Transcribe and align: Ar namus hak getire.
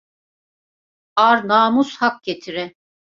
Ar 1.27 1.37
namus 1.51 1.91
hak 2.01 2.17
getire. 2.31 2.65